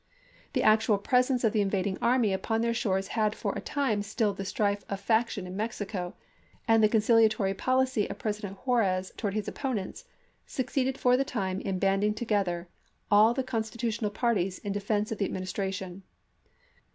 [0.53, 4.37] The actual presence of the invading army upon their shores had for a time stilled
[4.37, 6.15] the strife of faction in Mexico,
[6.67, 10.05] and the conciliatory policy of President Juarez towards his opponents
[10.47, 12.67] succeeded * for the time in banding together
[13.11, 16.01] all the constitu tional parties in defense of the Administration.